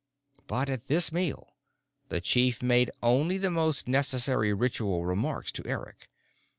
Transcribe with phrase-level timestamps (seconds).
[0.47, 1.53] But at this meal,
[2.09, 6.09] the chief made only the most necessary ritual remarks to Eric.